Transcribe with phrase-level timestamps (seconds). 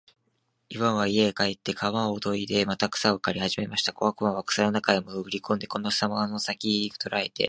[0.69, 3.93] イワンは家へ帰って鎌をといでまた草を刈りはじめました。
[3.93, 7.39] 小悪魔は草の中へもぐり込んで、その鎌の先きを捉えて、